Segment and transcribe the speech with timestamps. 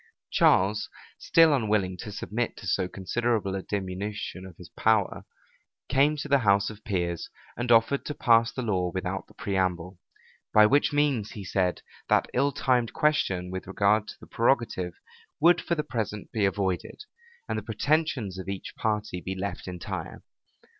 [0.31, 5.25] Charles, still unwilling to submit to so considerable a diminution of power,
[5.89, 9.99] came to the house of peers, and offered to pass the law without the preamble;
[10.55, 14.93] by which means, he said, that ill timed question with regard to the prerogative
[15.39, 17.03] would for the present be avoided,
[17.47, 20.23] and the pretensions of each party be left entire.